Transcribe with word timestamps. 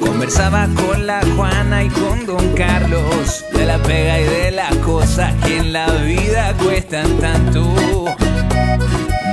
Conversaba 0.00 0.68
con 0.74 1.06
la 1.06 1.20
Juana 1.36 1.84
y 1.84 1.88
con 1.88 2.26
Don 2.26 2.52
Carlos 2.54 3.44
de 3.52 3.66
la 3.66 3.78
pega 3.78 4.20
y 4.20 4.24
de 4.24 4.50
las 4.50 4.74
cosas 4.76 5.34
que 5.44 5.58
en 5.58 5.72
la 5.72 5.86
vida 5.92 6.54
cuestan 6.62 7.18
tanto. 7.18 8.06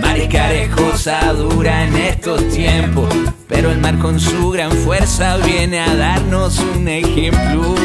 Maricar 0.02 0.52
es 0.54 0.70
cosa 0.70 1.34
dura 1.34 1.86
en 1.86 1.96
estos 1.96 2.48
tiempos, 2.50 3.14
pero 3.48 3.72
el 3.72 3.80
mar 3.80 3.98
con 4.00 4.20
su 4.20 4.52
gran 4.52 4.72
fuerza 4.72 5.38
viene 5.38 5.80
a 5.80 5.96
darnos 5.96 6.60
un 6.60 6.88
ejemplo. 6.88 7.76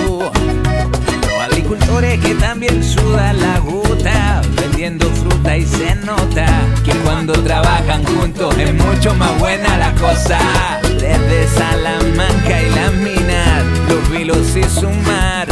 Y 5.60 5.66
se 5.66 5.94
nota 5.96 6.46
que 6.84 6.92
cuando 7.04 7.34
trabajan 7.34 8.02
juntos 8.04 8.56
es 8.58 8.72
mucho 8.72 9.14
más 9.14 9.38
buena 9.38 9.76
la 9.76 9.92
cosa. 9.94 10.38
Desde 10.82 11.48
Salamanca 11.48 12.62
y 12.62 12.70
las 12.70 12.92
minas, 12.94 13.64
los 13.88 14.10
vilos 14.10 14.56
y 14.56 14.62
su 14.62 14.88
mar, 14.88 15.46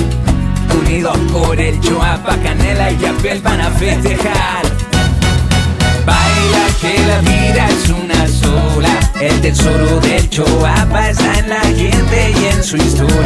unidos 0.81 1.19
por 1.31 1.61
el 1.61 1.79
Choapa, 1.81 2.37
Canela 2.43 2.91
y 2.91 2.99
Yapel 2.99 3.41
van 3.43 3.61
a 3.61 3.71
festejar. 3.71 4.63
Baila 6.07 6.65
que 6.81 7.07
la 7.07 7.21
vida 7.21 7.69
es 7.69 7.91
una 7.91 8.29
sola. 8.29 9.13
El 9.21 9.41
tesoro 9.43 10.01
del 10.01 10.31
Choapa 10.31 11.11
está 11.11 11.39
en 11.39 11.49
la 11.51 11.61
gente 11.61 12.35
y 12.41 12.47
en 12.47 12.65
su 12.65 12.77
historia. 12.77 13.18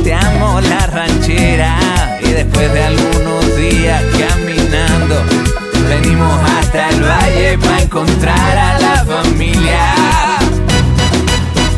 Bailoteamos 0.00 0.68
la 0.68 0.86
ranchera 0.86 2.18
y 2.22 2.28
después 2.30 2.72
de 2.72 2.82
algunos 2.84 3.56
días 3.56 4.02
caminando, 4.18 5.22
venimos 5.88 6.38
hasta 6.58 6.88
el 6.90 7.02
valle 7.02 7.58
para 7.58 7.82
encontrar 7.82 8.58
a 8.58 8.80
la 8.80 9.04
familia. 9.04 9.94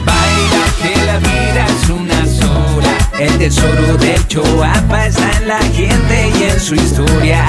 Baila 0.05 0.65
que 0.83 1.07
la 1.07 1.19
vida 1.19 1.67
es 1.67 1.91
una 1.91 2.27
sola, 2.27 2.95
el 3.19 3.39
tesoro 3.39 3.97
del 3.97 4.27
Choapa 4.29 5.07
está 5.07 5.31
en 5.39 5.49
la 5.49 5.61
gente 5.61 6.33
y 6.39 6.43
en 6.45 6.61
su 6.61 6.75
historia. 6.75 7.45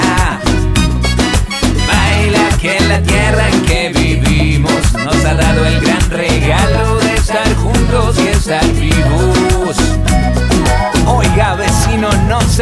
Baila 1.86 2.48
que 2.60 2.80
la 2.80 3.02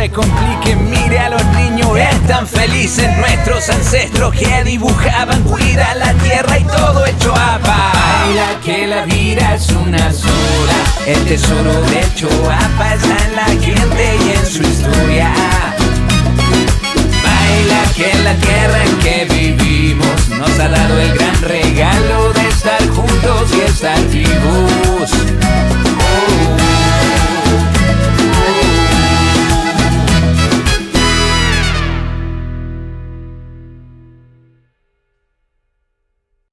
se 0.03 0.11
complique, 0.11 0.75
mire 0.75 1.17
a 1.21 1.29
los 1.29 1.45
niños, 1.55 1.97
están 1.97 2.45
felices 2.45 3.09
nuestros 3.19 3.69
ancestros 3.69 4.35
que 4.35 4.65
dibujaban, 4.65 5.41
cuida 5.45 5.95
la 5.95 6.13
tierra 6.15 6.59
y 6.59 6.65
todo 6.65 7.07
hecho 7.07 7.33
apa. 7.33 7.93
Baila 7.95 8.61
que 8.65 8.87
la 8.89 9.05
vida 9.05 9.55
es 9.55 9.69
una 9.71 10.13
sola, 10.13 10.79
el 11.07 11.25
tesoro 11.25 11.73
del 11.83 12.15
Choapa 12.17 12.95
está 12.95 13.17
en 13.27 13.37
la 13.37 13.47
gente 13.65 14.17
y 14.25 14.31
en 14.33 14.47
su 14.47 14.63
historia. 14.63 15.33
Baila 17.23 17.83
que 17.95 18.13
la 18.25 18.35
tierra 18.35 18.85
en 18.85 18.99
que 18.99 19.25
vivimos 19.33 20.29
nos 20.31 20.59
ha 20.59 20.69
dado 20.69 20.99
el 21.01 21.17